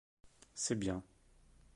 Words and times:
C'est 0.55 0.73
bien. 0.79 1.03